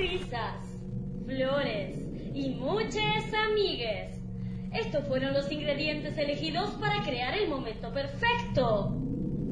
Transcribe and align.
risas, 0.00 0.56
flores 1.26 1.98
y 2.34 2.50
muchas 2.50 3.34
amigues. 3.34 4.16
Estos 4.72 5.06
fueron 5.06 5.34
los 5.34 5.50
ingredientes 5.52 6.16
elegidos 6.16 6.70
para 6.80 7.02
crear 7.02 7.36
el 7.36 7.48
momento 7.48 7.92
perfecto. 7.92 8.96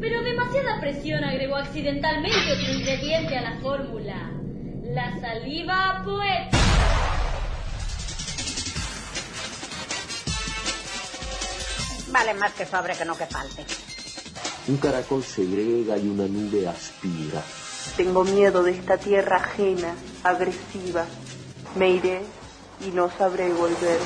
Pero 0.00 0.22
demasiada 0.22 0.80
presión 0.80 1.22
agregó 1.24 1.56
accidentalmente 1.56 2.52
otro 2.52 2.72
ingrediente 2.72 3.36
a 3.36 3.42
la 3.42 3.60
fórmula. 3.60 4.32
La 4.84 5.20
saliva 5.20 6.02
poética. 6.04 6.56
Vale 12.10 12.34
más 12.34 12.54
que 12.54 12.64
sobre 12.64 12.94
que 12.94 13.04
no 13.04 13.18
que 13.18 13.26
falte. 13.26 13.66
Un 14.68 14.78
caracol 14.78 15.22
segrega 15.22 15.98
y 15.98 16.08
una 16.08 16.26
nube 16.26 16.66
aspira. 16.66 17.42
Tengo 17.96 18.24
miedo 18.24 18.62
de 18.62 18.72
esta 18.72 18.98
tierra 18.98 19.36
ajena, 19.38 19.94
agresiva. 20.22 21.04
Me 21.76 21.90
iré 21.90 22.22
y 22.86 22.90
no 22.90 23.10
sabré 23.10 23.52
volver. 23.52 24.00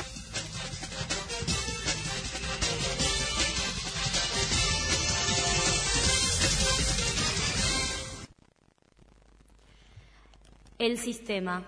El 10.79 10.97
sistema. 10.97 11.63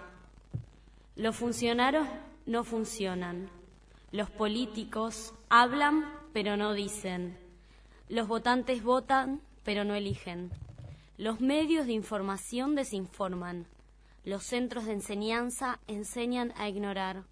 Los 1.16 1.36
funcionarios 1.38 2.08
no 2.46 2.64
funcionan. 2.64 3.50
Los 4.12 4.30
políticos 4.30 5.34
hablan 5.50 6.12
pero 6.34 6.58
no 6.58 6.74
dicen. 6.74 7.38
Los 8.10 8.28
votantes 8.28 8.84
votan 8.84 9.42
pero 9.64 9.86
no 9.86 9.96
eligen. 9.96 10.52
Los 11.18 11.40
medios 11.40 11.88
de 11.88 11.94
información 11.94 12.76
desinforman. 12.76 13.68
Los 14.26 14.44
centros 14.44 14.84
de 14.84 14.92
enseñanza 14.92 15.80
enseñan 15.88 16.52
a 16.58 16.68
ignorar. 16.68 17.24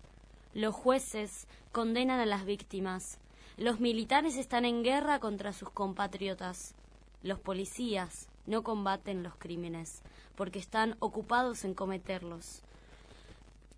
Los 0.54 0.74
jueces 0.74 1.48
condenan 1.74 2.22
a 2.22 2.26
las 2.26 2.46
víctimas. 2.46 3.20
Los 3.58 3.82
militares 3.82 4.38
están 4.38 4.64
en 4.64 4.84
guerra 4.84 5.20
contra 5.20 5.52
sus 5.52 5.70
compatriotas. 5.70 6.76
Los 7.24 7.40
policías 7.40 8.30
no 8.46 8.64
combaten 8.64 9.22
los 9.22 9.36
crímenes 9.36 10.02
porque 10.36 10.60
están 10.60 10.96
ocupados 11.00 11.66
en 11.66 11.74
cometerlos. 11.74 12.62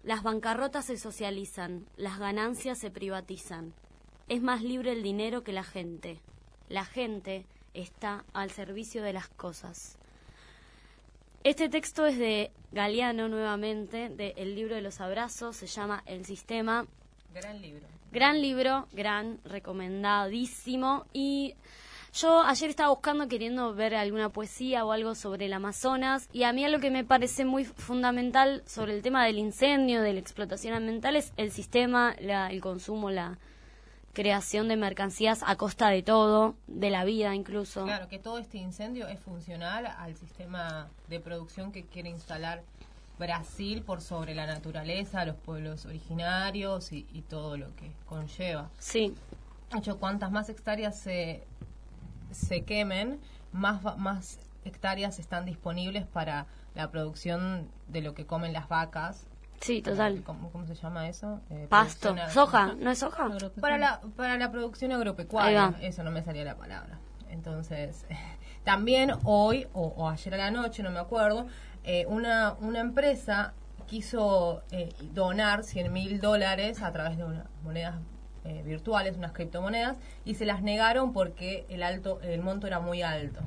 Las 0.03 0.21
bancarrotas 0.21 0.85
se 0.85 0.97
socializan, 0.97 1.87
las 1.97 2.19
ganancias 2.19 2.77
se 2.77 2.91
privatizan. 2.91 3.73
Es 4.27 4.43
más 4.43 4.61
libre 4.61 4.91
el 4.91 5.01
dinero 5.01 5.43
que 5.43 5.51
la 5.51 5.63
gente. 5.63 6.19
La 6.69 6.85
gente 6.85 7.47
está 7.75 8.23
al 8.33 8.51
servicio 8.51 9.03
de 9.03 9.13
las 9.13 9.27
cosas. 9.27 9.97
Este 11.43 11.69
texto 11.69 12.07
es 12.07 12.17
de 12.17 12.51
Galeano 12.71 13.29
nuevamente, 13.29 14.09
del 14.09 14.55
libro 14.55 14.73
de 14.73 14.81
los 14.81 14.99
abrazos, 14.99 15.55
se 15.55 15.67
llama 15.67 16.01
El 16.07 16.25
Sistema. 16.25 16.87
Gran 17.33 17.61
libro. 17.61 17.85
Gran 18.11 18.41
libro, 18.41 18.87
gran, 18.93 19.39
recomendadísimo. 19.45 21.05
Y 21.13 21.53
yo 22.13 22.41
ayer 22.41 22.69
estaba 22.69 22.89
buscando, 22.89 23.27
queriendo 23.27 23.75
ver 23.75 23.93
alguna 23.93 24.29
poesía 24.29 24.85
o 24.85 24.91
algo 24.91 25.13
sobre 25.15 25.45
el 25.47 25.53
Amazonas, 25.53 26.29
y 26.31 26.43
a 26.43 26.53
mí 26.53 26.67
lo 26.67 26.79
que 26.79 26.89
me 26.89 27.03
parece 27.03 27.45
muy 27.45 27.65
fundamental 27.65 28.63
sobre 28.65 28.95
el 28.95 29.01
tema 29.01 29.25
del 29.25 29.37
incendio, 29.37 30.01
de 30.01 30.13
la 30.13 30.21
explotación 30.21 30.73
ambiental, 30.73 31.15
es 31.15 31.31
el 31.37 31.51
sistema, 31.51 32.15
la, 32.21 32.49
el 32.49 32.61
consumo, 32.61 33.11
la 33.11 33.37
creación 34.15 34.67
de 34.67 34.77
mercancías 34.77 35.43
a 35.45 35.55
costa 35.55 35.89
de 35.89 36.01
todo, 36.01 36.55
de 36.65 36.89
la 36.89 37.03
vida 37.03 37.35
incluso. 37.35 37.83
Claro, 37.83 38.07
que 38.07 38.17
todo 38.17 38.39
este 38.39 38.57
incendio 38.57 39.07
es 39.07 39.19
funcional 39.19 39.85
al 39.85 40.15
sistema 40.15 40.89
de 41.07 41.19
producción 41.19 41.71
que 41.71 41.83
quiere 41.83 42.09
instalar 42.09 42.63
Brasil 43.19 43.83
por 43.83 44.01
sobre 44.01 44.33
la 44.33 44.47
naturaleza, 44.47 45.23
los 45.25 45.35
pueblos 45.35 45.85
originarios 45.85 46.91
y, 46.91 47.05
y 47.13 47.21
todo 47.21 47.57
lo 47.57 47.75
que 47.75 47.91
conlleva. 48.07 48.69
Sí. 48.79 49.13
De 49.71 49.79
hecho, 49.79 49.99
cuantas 49.99 50.31
más 50.31 50.49
hectáreas 50.49 50.97
se, 50.97 51.43
se 52.31 52.63
quemen, 52.63 53.19
más, 53.51 53.97
más 53.97 54.39
hectáreas 54.63 55.19
están 55.19 55.45
disponibles 55.45 56.05
para 56.05 56.47
la 56.73 56.89
producción 56.91 57.69
de 57.87 58.01
lo 58.01 58.13
que 58.13 58.25
comen 58.25 58.53
las 58.53 58.67
vacas. 58.67 59.27
Sí, 59.61 59.81
total. 59.81 60.21
¿Cómo, 60.23 60.51
cómo 60.51 60.65
se 60.65 60.75
llama 60.75 61.07
eso? 61.07 61.41
Eh, 61.49 61.67
Pasto, 61.69 62.15
soja, 62.29 62.75
¿no 62.79 62.91
es 62.91 62.99
soja? 62.99 63.29
Para 63.59 63.77
la, 63.77 64.01
para 64.15 64.37
la 64.37 64.51
producción 64.51 64.91
agropecuaria, 64.91 65.75
eso 65.81 66.03
no 66.03 66.11
me 66.11 66.23
salía 66.23 66.43
la 66.43 66.55
palabra. 66.55 66.99
Entonces, 67.29 68.05
también 68.63 69.11
hoy, 69.23 69.67
o, 69.73 69.87
o 69.87 70.09
ayer 70.09 70.33
a 70.35 70.37
la 70.37 70.51
noche, 70.51 70.83
no 70.83 70.91
me 70.91 70.99
acuerdo, 70.99 71.47
eh, 71.83 72.05
una, 72.07 72.53
una 72.59 72.79
empresa 72.79 73.53
quiso 73.87 74.63
eh, 74.71 74.89
donar 75.13 75.63
100 75.63 75.93
mil 75.93 76.19
dólares 76.19 76.81
a 76.81 76.91
través 76.91 77.17
de 77.17 77.23
unas 77.23 77.45
monedas 77.63 77.95
eh, 78.43 78.63
virtuales, 78.63 79.17
unas 79.17 79.31
criptomonedas, 79.31 79.97
y 80.23 80.35
se 80.35 80.45
las 80.45 80.61
negaron 80.61 81.13
porque 81.13 81.65
el 81.69 81.83
alto 81.83 82.19
el 82.21 82.41
monto 82.41 82.67
era 82.67 82.79
muy 82.79 83.01
alto. 83.01 83.39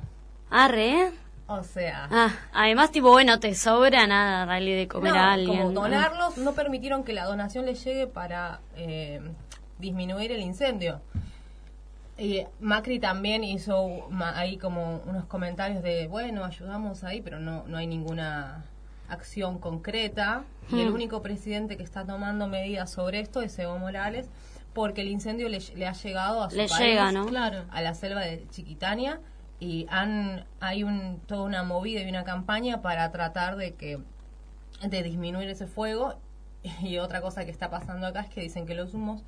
Arre, 0.49 1.01
¿eh? 1.07 1.11
O 1.51 1.63
sea, 1.63 2.07
Ah, 2.11 2.29
además, 2.53 2.91
tipo, 2.91 3.09
bueno, 3.09 3.39
te 3.39 3.55
sobra 3.55 4.05
nada, 4.05 4.45
darle 4.45 4.75
de 4.75 4.87
comer 4.87 5.13
no, 5.13 5.19
a 5.19 5.31
alguien. 5.33 5.57
como 5.63 5.71
donarlos, 5.71 6.37
no 6.37 6.53
permitieron 6.53 7.03
que 7.03 7.11
la 7.11 7.25
donación 7.25 7.65
les 7.65 7.83
llegue 7.83 8.05
para 8.05 8.59
eh, 8.77 9.19
disminuir 9.79 10.31
el 10.31 10.41
incendio. 10.41 11.01
Y 12.19 12.45
Macri 12.59 12.99
también 12.99 13.43
hizo 13.43 14.07
ahí 14.35 14.57
como 14.57 14.97
unos 15.05 15.25
comentarios 15.25 15.81
de, 15.81 16.07
bueno, 16.07 16.43
ayudamos 16.45 17.03
ahí, 17.03 17.21
pero 17.21 17.39
no, 17.39 17.63
no 17.65 17.77
hay 17.77 17.87
ninguna 17.87 18.65
acción 19.07 19.57
concreta. 19.57 20.43
Y 20.71 20.81
el 20.81 20.89
Hmm. 20.91 20.93
único 20.95 21.21
presidente 21.23 21.77
que 21.77 21.83
está 21.83 22.05
tomando 22.05 22.45
medidas 22.47 22.91
sobre 22.91 23.21
esto 23.21 23.41
es 23.41 23.57
Evo 23.57 23.79
Morales, 23.79 24.29
porque 24.73 25.01
el 25.01 25.07
incendio 25.07 25.49
le, 25.49 25.59
le 25.75 25.87
ha 25.87 25.93
llegado 25.93 26.43
a 26.43 26.49
su 26.51 26.57
Le 26.57 26.67
país, 26.67 26.79
llega, 26.79 27.11
¿no? 27.11 27.25
Claro. 27.25 27.63
a 27.71 27.81
la 27.81 27.95
selva 27.95 28.21
de 28.21 28.45
Chiquitania, 28.51 29.19
y 29.59 29.85
han 29.89 30.45
hay 30.59 30.83
un, 30.83 31.19
toda 31.27 31.43
una 31.43 31.63
movida 31.63 32.01
y 32.01 32.09
una 32.09 32.23
campaña 32.23 32.81
para 32.81 33.11
tratar 33.11 33.55
de 33.57 33.73
que 33.75 33.99
de 34.81 35.03
disminuir 35.03 35.49
ese 35.49 35.67
fuego 35.67 36.15
y 36.81 36.97
otra 36.97 37.21
cosa 37.21 37.45
que 37.45 37.51
está 37.51 37.69
pasando 37.69 38.07
acá 38.07 38.21
es 38.21 38.29
que 38.29 38.41
dicen 38.41 38.65
que 38.65 38.75
los 38.75 38.93
humos 38.93 39.23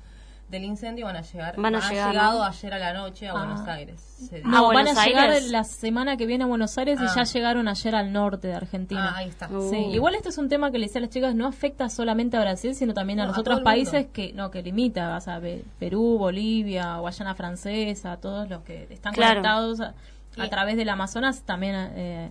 del 0.48 0.64
incendio 0.64 1.06
van 1.06 1.16
a 1.16 1.22
llegar 1.22 1.54
Van 1.56 1.74
a 1.74 1.78
ha 1.78 1.88
llegar, 1.90 2.10
llegado 2.12 2.38
¿no? 2.40 2.44
ayer 2.44 2.74
a 2.74 2.78
la 2.78 2.92
noche 2.92 3.26
a 3.26 3.32
Ah. 3.32 3.38
Buenos 3.38 3.66
Aires 3.68 4.00
se 4.02 4.36
dice. 4.36 4.46
¿A 4.46 4.50
No, 4.50 4.64
van 4.66 4.72
Buenos 4.84 4.98
a 4.98 5.06
llegar 5.06 5.30
Aires? 5.30 5.50
la 5.50 5.64
semana 5.64 6.18
que 6.18 6.26
viene 6.26 6.44
a 6.44 6.46
Buenos 6.46 6.76
Aires 6.76 6.98
y 7.00 7.04
Ah. 7.06 7.12
ya 7.16 7.24
llegaron 7.24 7.68
ayer 7.68 7.94
al 7.94 8.12
norte 8.12 8.48
de 8.48 8.54
Argentina. 8.54 9.12
Ah, 9.14 9.18
ahí 9.18 9.28
está 9.30 9.48
Uh. 9.48 9.70
Sí, 9.70 9.76
igual 9.76 10.14
este 10.14 10.28
es 10.28 10.36
un 10.36 10.50
tema 10.50 10.70
que 10.70 10.78
le 10.78 10.86
decía 10.86 10.98
a 10.98 11.02
las 11.02 11.10
chicas, 11.10 11.34
no 11.34 11.46
afecta 11.46 11.88
solamente 11.88 12.36
a 12.36 12.40
Brasil, 12.40 12.74
sino 12.74 12.92
también 12.92 13.20
a 13.20 13.22
No, 13.22 13.28
los 13.28 13.38
a 13.38 13.40
otros 13.40 13.60
países 13.60 14.08
que 14.12 14.34
no 14.34 14.50
que 14.50 14.62
limita, 14.62 15.16
o 15.16 15.20
sea, 15.22 15.40
Pe- 15.40 15.64
Perú, 15.78 16.18
Bolivia, 16.18 16.96
Guayana 16.98 17.34
Francesa, 17.34 18.18
todos 18.18 18.50
los 18.50 18.60
que 18.62 18.88
están 18.90 19.14
Claro. 19.14 19.36
conectados 19.40 19.80
a, 19.80 19.94
a 20.36 20.46
Y- 20.46 20.50
través 20.50 20.76
del 20.76 20.88
Amazonas 20.88 21.42
también 21.42 21.74
eh, 21.94 22.30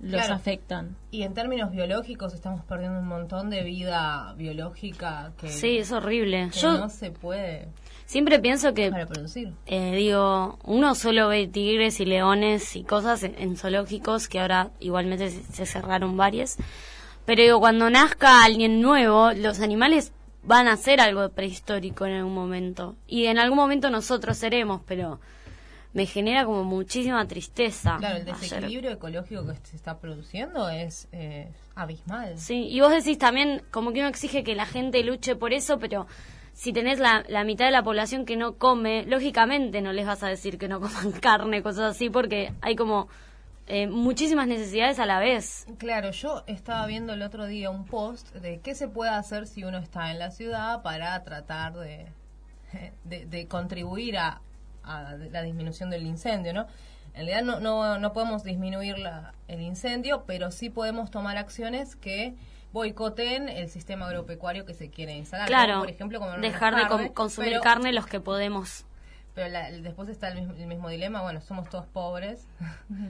los 0.00 0.12
Claro. 0.22 0.34
afectan. 0.34 0.96
y 1.10 1.22
en 1.22 1.34
términos 1.34 1.70
biológicos 1.70 2.32
estamos 2.34 2.64
perdiendo 2.64 2.98
un 2.98 3.06
montón 3.06 3.50
de 3.50 3.62
vida 3.62 4.32
biológica 4.36 5.32
que, 5.38 5.48
Sí, 5.48 5.78
es 5.78 5.92
horrible. 5.92 6.48
que 6.52 6.58
Yo 6.60 6.72
no 6.78 6.88
se 6.88 7.10
puede 7.10 7.68
siempre 8.06 8.38
pienso 8.40 8.74
que 8.74 8.90
reproducir 8.90 9.52
Eh, 9.66 9.92
digo, 9.94 10.58
uno 10.64 10.94
solo 10.94 11.28
ve 11.28 11.46
tigres 11.46 12.00
y 12.00 12.04
leones 12.06 12.74
y 12.76 12.84
cosas 12.84 13.22
en, 13.22 13.34
en 13.38 13.56
zoológicos 13.56 14.28
que 14.28 14.40
ahora 14.40 14.70
igualmente 14.80 15.30
se, 15.30 15.42
se 15.44 15.66
cerraron 15.66 16.16
varias. 16.16 16.56
Pero 17.24 17.42
digo, 17.42 17.60
cuando 17.60 17.88
nazca 17.88 18.42
alguien 18.44 18.80
nuevo, 18.80 19.32
los 19.32 19.60
animales 19.60 20.12
van 20.42 20.66
a 20.66 20.76
ser 20.76 21.00
algo 21.00 21.28
prehistórico 21.28 22.04
en 22.06 22.14
algún 22.14 22.34
momento. 22.34 22.96
Y 23.06 23.26
en 23.26 23.38
algún 23.38 23.56
momento 23.58 23.90
nosotros 23.90 24.36
seremos, 24.38 24.80
pero 24.86 25.20
me 25.94 26.06
genera 26.06 26.44
como 26.44 26.64
muchísima 26.64 27.26
tristeza. 27.26 27.96
claro 27.98 28.16
el 28.16 28.22
Ayer- 28.22 28.34
desequilibrio 28.40 28.90
ecológico 28.92 29.46
que 29.46 29.54
se 29.64 29.76
está 29.76 29.98
produciendo 29.98 30.68
es 30.68 31.08
eh, 31.12 31.50
abismal 31.74 32.38
Sí, 32.38 32.66
y 32.68 32.80
vos 32.80 32.90
decís 32.90 33.18
también, 33.18 33.62
como 33.70 33.92
que 33.92 34.00
uno 34.00 34.08
exige 34.08 34.42
que 34.44 34.54
la 34.54 34.66
gente 34.66 35.02
luche 35.04 35.36
por 35.36 35.52
eso, 35.52 35.78
pero 35.78 36.06
si 36.54 36.72
tenés 36.72 36.98
la, 36.98 37.24
la 37.28 37.44
mitad 37.44 37.64
de 37.66 37.70
la 37.72 37.82
población 37.82 38.24
que 38.24 38.36
no 38.36 38.56
come, 38.56 39.04
lógicamente 39.06 39.80
no 39.80 39.92
les 39.92 40.06
vas 40.06 40.22
a 40.22 40.28
decir 40.28 40.58
que 40.58 40.68
no 40.68 40.80
coman 40.80 41.12
carne, 41.20 41.62
cosas 41.62 41.94
así, 41.96 42.08
porque 42.10 42.52
hay 42.62 42.74
como 42.76 43.08
eh, 43.66 43.86
muchísimas 43.86 44.48
necesidades 44.48 44.98
a 44.98 45.06
la 45.06 45.18
vez. 45.18 45.66
Claro, 45.78 46.10
yo 46.10 46.42
estaba 46.46 46.86
viendo 46.86 47.12
el 47.14 47.22
otro 47.22 47.46
día 47.46 47.70
un 47.70 47.84
post 47.84 48.34
de 48.34 48.60
qué 48.60 48.74
se 48.74 48.88
puede 48.88 49.10
hacer 49.12 49.46
si 49.46 49.62
uno 49.64 49.78
está 49.78 50.10
en 50.10 50.18
la 50.18 50.30
ciudad 50.30 50.82
para 50.82 51.22
tratar 51.22 51.74
de, 51.74 52.06
de, 53.04 53.26
de 53.26 53.46
contribuir 53.46 54.18
a, 54.18 54.40
a 54.84 55.14
la 55.30 55.42
disminución 55.42 55.90
del 55.90 56.06
incendio, 56.06 56.52
¿no? 56.52 56.66
En 57.14 57.26
realidad 57.26 57.42
no, 57.42 57.60
no, 57.60 57.98
no 57.98 58.12
podemos 58.12 58.42
disminuir 58.42 58.98
la- 58.98 59.34
el 59.48 59.60
incendio, 59.60 60.24
pero 60.26 60.50
sí 60.50 60.70
podemos 60.70 61.10
tomar 61.10 61.36
acciones 61.36 61.94
que 61.96 62.34
boicoten 62.72 63.48
el 63.50 63.68
sistema 63.68 64.06
agropecuario 64.06 64.64
que 64.64 64.72
se 64.74 64.88
quiere 64.88 65.12
instalar. 65.16 65.46
Claro, 65.46 65.72
Como, 65.74 65.84
por 65.84 65.90
ejemplo, 65.90 66.20
dejar 66.40 66.74
de 66.74 66.82
carne, 66.88 67.12
consumir 67.12 67.50
pero- 67.50 67.62
carne 67.62 67.92
los 67.92 68.06
que 68.06 68.18
podemos. 68.20 68.86
Pero 69.34 69.48
la- 69.48 69.70
después 69.70 70.08
está 70.08 70.28
el 70.28 70.36
mismo, 70.40 70.54
el 70.54 70.66
mismo 70.66 70.88
dilema, 70.88 71.20
bueno, 71.22 71.40
somos 71.42 71.68
todos 71.68 71.86
pobres, 71.86 72.46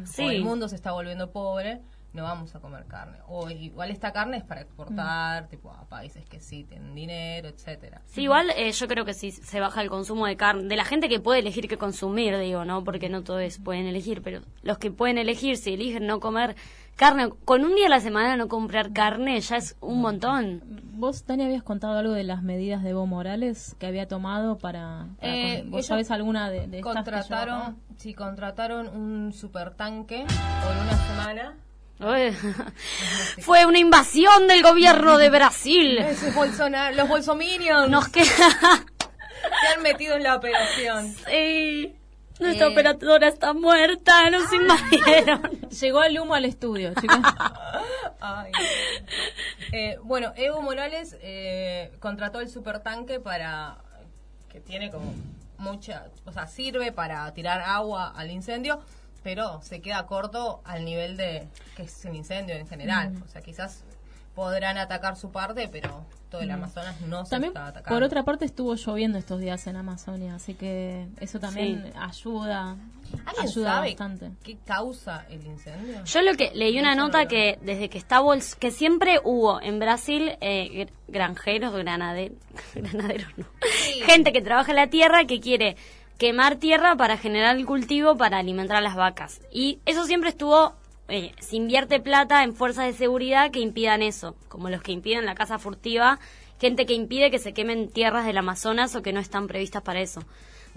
Sí. 0.04 0.22
o 0.26 0.30
el 0.30 0.42
mundo 0.42 0.69
se 0.69 0.74
está 0.74 0.90
volviendo 0.92 1.30
pobre, 1.30 1.80
no 2.12 2.24
vamos 2.24 2.54
a 2.54 2.60
comer 2.60 2.84
carne. 2.86 3.18
O 3.28 3.48
igual 3.50 3.90
esta 3.90 4.12
carne 4.12 4.38
es 4.38 4.44
para 4.44 4.60
exportar, 4.60 5.48
tipo 5.48 5.70
a 5.70 5.88
países 5.88 6.24
que 6.26 6.40
sí 6.40 6.64
tienen 6.64 6.94
dinero, 6.94 7.48
etcétera. 7.48 8.02
Sí, 8.06 8.22
igual 8.22 8.50
eh, 8.56 8.70
yo 8.72 8.86
creo 8.88 9.04
que 9.04 9.14
sí 9.14 9.30
se 9.30 9.60
baja 9.60 9.82
el 9.82 9.88
consumo 9.88 10.26
de 10.26 10.36
carne, 10.36 10.64
de 10.64 10.76
la 10.76 10.84
gente 10.84 11.08
que 11.08 11.20
puede 11.20 11.40
elegir 11.40 11.68
qué 11.68 11.78
consumir, 11.78 12.38
digo, 12.38 12.64
¿no? 12.64 12.84
Porque 12.84 13.08
no 13.08 13.22
todos 13.22 13.58
pueden 13.58 13.86
elegir, 13.86 14.22
pero 14.22 14.42
los 14.62 14.78
que 14.78 14.90
pueden 14.90 15.18
elegir, 15.18 15.56
si 15.56 15.74
eligen 15.74 16.06
no 16.06 16.20
comer 16.20 16.56
carne, 16.96 17.30
con 17.44 17.64
un 17.64 17.74
día 17.74 17.86
a 17.86 17.90
la 17.90 18.00
semana 18.00 18.36
no 18.36 18.48
comprar 18.48 18.92
carne 18.92 19.40
ya 19.40 19.56
es 19.56 19.76
un 19.80 20.00
montón. 20.00 20.62
Vos, 20.94 21.24
Tania, 21.24 21.46
habías 21.46 21.62
contado 21.62 21.98
algo 21.98 22.12
de 22.12 22.24
las 22.24 22.42
medidas 22.42 22.82
de 22.82 22.90
Evo 22.90 23.06
Morales 23.06 23.74
que 23.78 23.86
había 23.86 24.06
tomado 24.06 24.58
para... 24.58 25.08
para 25.18 25.34
Eh, 25.34 25.64
¿Vos 25.66 25.86
sabés 25.86 26.10
alguna 26.10 26.50
de, 26.50 26.64
estas 26.64 26.70
que 26.70 26.80
contrataron, 26.82 27.60
cabo? 27.60 27.76
sí, 27.96 28.14
contrataron 28.14 28.88
un 28.88 29.32
supertanque 29.32 30.26
por 30.26 30.76
una 30.76 30.96
semana. 31.08 31.56
Fue 33.40 33.64
una 33.66 33.78
invasión 33.78 34.48
del 34.48 34.62
gobierno 34.62 35.18
de 35.18 35.30
Brasil. 35.30 35.98
Es 35.98 36.34
Bolsonaro, 36.34 36.96
los 36.96 37.08
bolsominions 37.08 37.88
Nos 37.88 38.08
queda... 38.08 38.26
se 38.26 39.66
han 39.76 39.82
metido 39.82 40.16
en 40.16 40.22
la 40.24 40.36
operación. 40.36 41.14
Sí. 41.28 41.94
Nuestra 42.40 42.66
Eh. 42.66 42.70
operadora 42.72 43.28
está 43.28 43.52
muerta, 43.52 44.28
nos 44.30 44.52
invadieron. 44.52 45.42
Llegó 45.80 46.02
el 46.02 46.18
humo 46.18 46.34
al 46.34 46.44
estudio, 46.44 46.92
chicos. 47.00 47.18
Ay. 48.20 48.50
Eh, 49.72 49.98
bueno, 50.02 50.32
Evo 50.36 50.60
Morales 50.60 51.16
eh, 51.22 51.92
contrató 52.00 52.40
el 52.40 52.48
supertanque 52.48 53.20
para 53.20 53.78
que 54.48 54.60
tiene 54.60 54.90
como 54.90 55.14
mucha, 55.58 56.06
o 56.24 56.32
sea, 56.32 56.46
sirve 56.48 56.90
para 56.90 57.32
tirar 57.32 57.60
agua 57.62 58.12
al 58.16 58.30
incendio, 58.30 58.80
pero 59.22 59.60
se 59.62 59.80
queda 59.80 60.06
corto 60.06 60.60
al 60.64 60.84
nivel 60.84 61.16
de 61.16 61.48
que 61.76 61.84
es 61.84 62.04
el 62.04 62.14
incendio 62.16 62.54
en 62.56 62.66
general. 62.66 63.12
O 63.24 63.28
sea, 63.28 63.40
quizás 63.42 63.84
podrán 64.34 64.78
atacar 64.78 65.16
su 65.16 65.30
parte, 65.30 65.69
pero 65.69 66.04
todo 66.30 66.40
el 66.40 66.50
Amazonas 66.50 66.98
no 67.02 67.24
se 67.26 67.32
También, 67.32 67.50
está 67.50 67.66
atacando. 67.66 67.94
por 67.94 68.02
otra 68.02 68.22
parte, 68.22 68.46
estuvo 68.46 68.74
lloviendo 68.76 69.19
estos 69.19 69.38
días 69.40 69.66
en 69.66 69.76
Amazonia, 69.76 70.34
así 70.36 70.54
que 70.54 71.06
eso 71.20 71.38
también 71.38 71.84
Sí. 71.84 71.98
ayuda, 72.00 72.70
¿Alguien 73.26 73.46
ayuda 73.46 73.70
sabe 73.74 73.88
bastante. 73.88 74.30
qué 74.42 74.56
causa 74.64 75.26
el 75.28 75.44
incendio? 75.44 76.02
Yo 76.02 76.22
lo 76.22 76.34
que 76.38 76.50
leí 76.54 76.78
una 76.78 76.94
nota 76.94 77.26
que 77.26 77.58
desde 77.60 77.90
que 77.90 77.98
está 77.98 78.20
Bols 78.20 78.54
que 78.54 78.70
siempre 78.70 79.20
hubo 79.22 79.60
en 79.60 79.78
Brasil 79.78 80.32
eh, 80.40 80.86
gr- 80.86 80.92
granjeros, 81.08 81.74
granaderos, 81.74 82.38
granaderos 82.74 83.28
no, 83.36 83.44
gente 84.06 84.32
que 84.32 84.40
trabaja 84.40 84.70
en 84.72 84.76
la 84.76 84.86
tierra 84.86 85.26
que 85.26 85.40
quiere 85.40 85.76
quemar 86.22 86.54
tierra 86.54 86.94
para 86.94 87.16
generar 87.16 87.56
el 87.56 87.66
cultivo 87.66 88.16
para 88.16 88.38
alimentar 88.38 88.76
a 88.76 88.80
las 88.80 88.94
vacas. 88.94 89.40
Y 89.50 89.80
eso 89.86 90.04
siempre 90.04 90.30
estuvo, 90.30 90.72
eh, 91.08 91.32
se 91.40 91.56
invierte 91.56 91.98
plata 91.98 92.44
en 92.44 92.54
fuerzas 92.54 92.86
de 92.86 92.92
seguridad 92.92 93.50
que 93.50 93.58
impidan 93.58 94.02
eso, 94.02 94.36
como 94.48 94.70
los 94.70 94.82
que 94.82 94.92
impiden 94.92 95.26
la 95.26 95.34
caza 95.34 95.58
furtiva, 95.58 96.20
gente 96.60 96.86
que 96.86 96.94
impide 96.94 97.32
que 97.32 97.40
se 97.40 97.52
quemen 97.52 97.90
tierras 97.90 98.24
del 98.24 98.38
Amazonas 98.38 98.94
o 98.94 99.02
que 99.02 99.12
no 99.12 99.19
están 99.19 99.48
previstas 99.48 99.82
para 99.82 100.00
eso. 100.00 100.22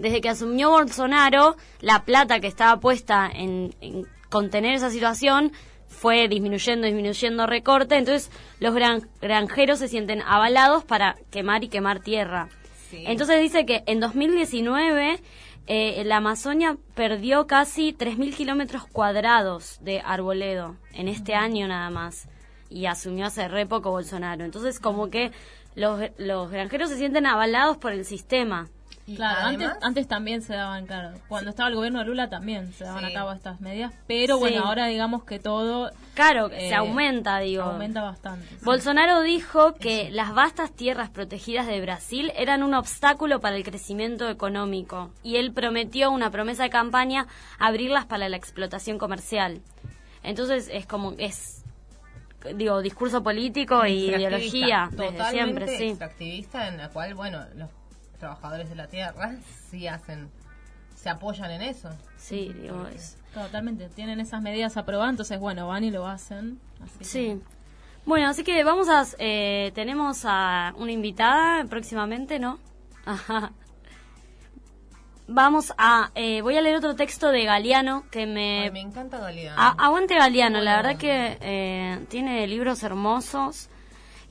Desde 0.00 0.20
que 0.20 0.28
asumió 0.28 0.70
Bolsonaro, 0.70 1.54
la 1.80 2.04
plata 2.04 2.40
que 2.40 2.48
estaba 2.48 2.80
puesta 2.80 3.30
en, 3.32 3.72
en 3.80 4.04
contener 4.28 4.74
esa 4.74 4.90
situación 4.90 5.52
fue 5.86 6.26
disminuyendo, 6.26 6.88
disminuyendo 6.88 7.46
recorte, 7.46 7.96
entonces 7.96 8.32
los 8.58 8.74
gran- 8.74 9.08
granjeros 9.22 9.78
se 9.78 9.86
sienten 9.86 10.22
avalados 10.22 10.82
para 10.84 11.14
quemar 11.30 11.62
y 11.62 11.68
quemar 11.68 12.00
tierra. 12.00 12.48
Sí. 12.90 13.02
Entonces 13.06 13.40
dice 13.40 13.66
que 13.66 13.82
en 13.86 14.00
2019 14.00 15.20
eh, 15.66 16.02
la 16.04 16.18
Amazonia 16.18 16.76
perdió 16.94 17.46
casi 17.46 17.92
3.000 17.92 18.34
kilómetros 18.36 18.86
cuadrados 18.86 19.78
de 19.82 20.00
arboledo 20.00 20.76
en 20.92 21.08
este 21.08 21.34
año 21.34 21.66
nada 21.66 21.90
más 21.90 22.28
y 22.70 22.86
asumió 22.86 23.26
hace 23.26 23.48
re 23.48 23.66
poco 23.66 23.90
Bolsonaro. 23.90 24.44
Entonces 24.44 24.78
como 24.80 25.10
que 25.10 25.32
los, 25.74 26.00
los 26.18 26.50
granjeros 26.50 26.88
se 26.90 26.96
sienten 26.96 27.26
avalados 27.26 27.76
por 27.78 27.92
el 27.92 28.04
sistema. 28.04 28.68
Y 29.08 29.16
Claro, 29.16 29.46
antes, 29.46 29.66
además- 29.68 29.78
antes 29.82 30.08
también 30.08 30.42
se 30.42 30.54
daban, 30.54 30.86
claro, 30.86 31.16
cuando 31.28 31.50
estaba 31.50 31.68
el 31.68 31.76
gobierno 31.76 32.00
de 32.00 32.06
Lula 32.06 32.28
también 32.28 32.72
se 32.72 32.84
daban 32.84 33.04
Sí. 33.04 33.10
a 33.10 33.14
cabo 33.14 33.32
estas 33.32 33.60
medidas, 33.60 33.92
pero 34.08 34.34
Sí. 34.36 34.40
bueno, 34.40 34.64
ahora 34.64 34.86
digamos 34.86 35.22
que 35.24 35.38
todo 35.38 35.90
Claro, 36.16 36.50
eh, 36.50 36.68
se 36.70 36.74
aumenta, 36.74 37.38
digo. 37.38 37.62
aumenta 37.62 38.02
bastante. 38.02 38.48
sí. 38.48 38.64
Bolsonaro 38.64 39.20
dijo 39.20 39.74
que 39.74 40.10
las 40.10 40.34
vastas 40.34 40.72
tierras 40.72 41.10
protegidas 41.10 41.66
de 41.66 41.80
Brasil 41.80 42.32
eran 42.34 42.62
un 42.62 42.74
obstáculo 42.74 43.40
para 43.40 43.56
el 43.56 43.62
crecimiento 43.62 44.28
económico 44.28 45.12
y 45.22 45.36
él 45.36 45.52
prometió 45.52 46.10
una 46.10 46.30
promesa 46.30 46.64
de 46.64 46.70
campaña 46.70 47.26
abrirlas 47.58 48.06
para 48.06 48.28
la 48.28 48.36
explotación 48.36 48.98
comercial. 48.98 49.60
Entonces 50.22 50.68
es 50.72 50.86
como 50.86 51.14
es 51.18 51.62
digo 52.54 52.80
discurso 52.80 53.22
político 53.22 53.86
y 53.86 54.06
ideología 54.06 54.88
desde 54.90 55.12
totalmente 55.12 55.66
siempre, 55.66 55.78
sí. 55.78 55.88
extractivista 55.90 56.68
en 56.68 56.78
la 56.78 56.88
cual, 56.90 57.14
bueno, 57.14 57.44
los 57.56 57.70
trabajadores 58.18 58.68
de 58.68 58.74
la 58.74 58.86
tierra 58.86 59.36
sí 59.70 59.86
hacen, 59.86 60.30
se 61.06 61.10
apoyan 61.10 61.50
en 61.52 61.62
eso. 61.62 61.88
Sí, 62.16 62.52
digo 62.60 62.84
es. 62.88 63.16
Totalmente, 63.32 63.88
tienen 63.90 64.18
esas 64.18 64.42
medidas 64.42 64.76
aprobadas, 64.76 65.10
entonces 65.10 65.38
bueno, 65.38 65.68
van 65.68 65.84
y 65.84 65.90
lo 65.92 66.04
hacen. 66.06 66.58
así 66.82 66.98
que- 66.98 67.04
Sí. 67.04 67.40
Bueno, 68.04 68.28
así 68.28 68.42
que 68.42 68.64
vamos 68.64 68.88
a 68.88 69.04
eh, 69.18 69.70
tenemos 69.74 70.22
a 70.24 70.72
una 70.76 70.90
invitada 70.90 71.64
próximamente, 71.66 72.38
¿no? 72.40 72.58
Ajá. 73.06 73.52
Vamos 75.28 75.72
a 75.76 76.10
eh, 76.14 76.40
voy 76.40 76.56
a 76.56 76.60
leer 76.60 76.76
otro 76.76 76.94
texto 76.94 77.30
de 77.32 77.44
Galeano 77.44 78.04
que 78.10 78.26
me 78.26 78.62
Ay, 78.64 78.70
me 78.70 78.80
encanta 78.80 79.18
Galeano. 79.18 79.60
A- 79.60 79.76
aguante 79.86 80.14
Galeano, 80.16 80.60
la 80.60 80.76
verdad 80.76 80.96
que 80.98 81.36
eh, 81.40 82.04
tiene 82.08 82.46
libros 82.48 82.82
hermosos. 82.84 83.68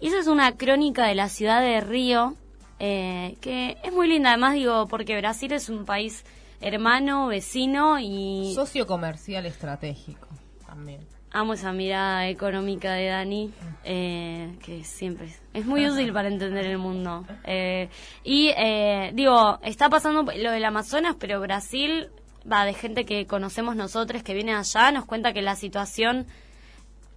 Y 0.02 0.08
eso 0.08 0.18
es 0.20 0.28
una 0.28 0.54
crónica 0.58 1.06
de 1.08 1.16
la 1.16 1.28
ciudad 1.30 1.62
de 1.62 1.80
Río, 1.82 2.36
eh, 2.80 3.38
que 3.42 3.78
es 3.84 3.92
muy 3.94 4.08
linda, 4.08 4.30
además 4.32 4.54
digo, 4.54 4.88
porque 4.88 5.18
Brasil 5.18 5.52
es 5.54 5.68
un 5.70 5.86
país 5.86 6.26
hermano, 6.66 7.28
vecino 7.28 8.00
y 8.00 8.54
Socio 8.56 8.88
comercial 8.88 9.46
estratégico 9.46 10.28
también. 10.66 11.02
amo 11.32 11.54
esa 11.54 11.72
mirada 11.72 12.28
económica 12.28 12.94
de 12.94 13.08
Dani, 13.08 13.54
eh, 13.84 14.58
que 14.64 14.84
siempre 14.84 15.28
es, 15.28 15.42
es 15.54 15.66
muy 15.66 15.88
útil 15.88 16.12
para 16.12 16.28
entender 16.28 16.66
el 16.66 16.78
mundo. 16.78 17.26
Eh, 17.44 17.90
y 18.24 18.50
eh, 18.58 19.12
digo, 19.14 19.60
está 19.62 19.90
pasando 19.90 20.24
lo 20.24 20.52
del 20.52 20.66
Amazonas, 20.66 21.16
pero 21.20 21.40
Brasil 21.40 22.10
va 22.52 22.66
de 22.66 22.74
gente 22.74 23.06
que 23.06 23.28
conocemos 23.28 23.76
nosotros 23.76 24.24
que 24.24 24.34
viene 24.34 24.54
allá, 24.56 24.92
nos 24.92 25.06
cuenta 25.06 25.34
que 25.34 25.42
la 25.42 25.56
situación 25.56 26.26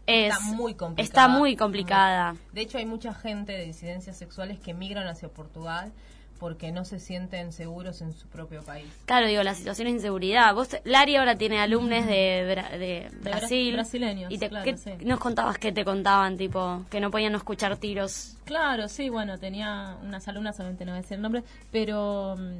es, 0.07 0.33
está 0.33 0.41
muy 0.41 0.75
complicada. 0.75 1.05
está 1.05 1.29
muy 1.29 1.57
complicada. 1.57 2.37
De 2.53 2.63
hecho, 2.63 2.79
hay 2.79 2.87
mucha 2.87 3.15
gente 3.15 3.53
de 3.53 3.65
disidencias 3.65 4.17
sexuales 4.17 4.59
que 4.59 4.75
migran 4.75 5.07
hacia 5.07 5.29
Portugal 5.29 5.93
porque 6.39 6.71
no 6.73 6.85
se 6.85 7.01
sienten 7.01 7.53
seguros 7.53 8.01
en 8.01 8.13
su 8.13 8.29
propio 8.29 8.63
país. 8.63 8.87
Claro, 9.07 9.27
digo, 9.27 9.43
la 9.43 9.55
situación 9.55 9.87
de 9.87 9.93
inseguridad. 9.93 10.55
Vos, 10.55 10.69
Lari 10.85 11.17
ahora 11.17 11.37
tiene 11.37 11.59
alumnos 11.61 12.07
de, 12.07 12.45
Bra- 12.57 12.79
de 12.79 13.11
bra- 13.23 13.39
Brasil. 13.39 13.73
brasileños, 13.73 14.33
Y 14.33 14.39
te, 14.39 14.49
claro, 14.49 14.65
¿qué 14.65 14.77
sí. 14.77 14.93
nos 15.05 15.19
contabas 15.19 15.59
que 15.59 15.73
te 15.73 15.85
contaban, 15.85 16.37
tipo, 16.37 16.85
que 16.91 17.01
no 17.01 17.11
podían 17.11 17.33
no 17.33 17.39
escuchar 17.39 17.77
tiros? 17.77 18.37
Claro, 18.45 18.89
sí, 18.89 19.09
bueno, 19.09 19.39
tenía 19.39 19.97
unas 20.03 20.29
alumnas, 20.29 20.59
obviamente 20.61 20.85
no 20.85 20.93
voy 20.93 20.99
a 20.99 21.03
decir 21.03 21.17
el 21.17 21.23
nombre, 21.23 21.43
pero 21.73 22.37
mm, 22.39 22.59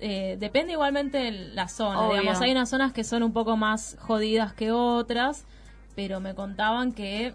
eh, 0.00 0.36
depende 0.38 0.72
igualmente 0.72 1.28
el- 1.28 1.54
la 1.54 1.68
zona. 1.68 2.00
Obvio. 2.00 2.20
Digamos, 2.20 2.40
hay 2.42 2.50
unas 2.52 2.68
zonas 2.68 2.92
que 2.92 3.04
son 3.04 3.22
un 3.22 3.32
poco 3.32 3.56
más 3.56 3.96
jodidas 4.00 4.52
que 4.52 4.70
otras, 4.72 5.44
pero 5.94 6.20
me 6.20 6.34
contaban 6.34 6.92
que 6.92 7.34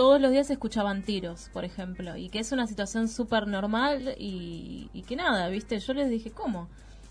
todos 0.00 0.18
los 0.18 0.30
días 0.30 0.46
se 0.46 0.54
escuchaban 0.54 1.02
tiros, 1.02 1.50
por 1.52 1.66
ejemplo, 1.66 2.16
y 2.16 2.30
que 2.30 2.38
es 2.38 2.52
una 2.52 2.66
situación 2.66 3.06
súper 3.06 3.46
normal 3.46 4.14
y, 4.18 4.88
y 4.94 5.02
que 5.02 5.14
nada, 5.14 5.48
¿viste? 5.48 5.78
Yo 5.78 5.92
les 5.92 6.08
dije, 6.08 6.30
¿cómo? 6.30 6.68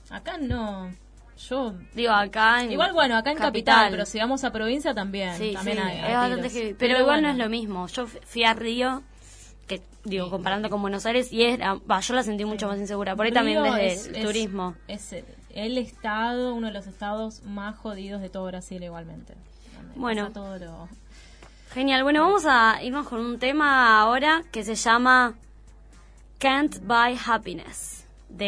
Acá 0.09 0.39
no... 0.39 0.91
Yo 1.47 1.75
Digo, 1.93 2.11
acá 2.11 2.63
en 2.63 2.71
Igual, 2.71 2.93
bueno, 2.93 3.15
acá 3.15 3.29
en 3.31 3.37
capital, 3.37 3.91
pero 3.91 4.07
si 4.07 4.17
vamos 4.17 4.43
a 4.43 4.51
provincia 4.51 4.95
también. 4.95 5.35
Sí, 5.37 5.51
también 5.53 5.77
sí, 5.77 5.83
hay, 5.83 5.97
hay 5.99 6.31
es 6.31 6.37
bastante. 6.41 6.75
Pero, 6.79 6.99
igual 6.99 7.21
no 7.21 7.29
es 7.29 7.37
lo 7.37 7.47
mismo. 7.47 7.85
Yo 7.87 8.07
fu- 8.07 8.17
fui 8.25 8.43
a 8.43 8.53
Río, 8.55 9.03
que 9.67 9.83
digo, 10.03 10.31
comparando 10.31 10.69
con 10.71 10.81
Buenos 10.81 11.05
Aires, 11.05 11.31
y 11.31 11.43
era, 11.43 11.75
va, 11.75 11.99
yo 11.99 12.15
la 12.15 12.23
sentí 12.23 12.43
mucho 12.43 12.67
más 12.67 12.79
insegura. 12.79 13.15
Por 13.15 13.27
ahí 13.27 13.31
también 13.31 13.61
desde 13.61 13.87
es- 13.93 14.07
el 14.07 14.15
es- 14.15 14.25
turismo. 14.25 14.75
Es, 14.87 15.13
el 15.53 15.77
estado, 15.77 16.55
uno 16.55 16.67
de 16.67 16.73
los 16.73 16.87
estados 16.87 17.43
más 17.43 17.77
jodidos 17.77 18.19
de 18.19 18.29
todo 18.29 18.45
Brasil 18.47 18.83
igualmente. 18.83 19.35
Bueno. 19.95 20.23
pasa 20.23 20.33
todo 20.33 20.57
lo- 20.57 20.89
Genial. 21.71 22.01
Bueno, 22.01 22.23
vamos 22.23 22.47
a 22.47 22.81
irnos 22.81 23.07
con 23.07 23.19
un 23.19 23.37
tema 23.37 24.01
ahora 24.01 24.41
que 24.51 24.63
se 24.63 24.73
llama 24.73 25.35
Can't 26.39 26.79
Buy 26.81 27.15
Happiness. 27.23 28.07
De 28.27 28.47